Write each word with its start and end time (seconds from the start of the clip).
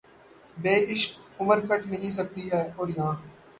بے 0.57 0.73
عشق 0.91 1.11
عمر 1.41 1.59
کٹ 1.67 1.85
نہیں 1.87 2.11
سکتی 2.11 2.49
ہے‘ 2.51 2.63
اور 2.77 2.87
یاں 2.97 3.13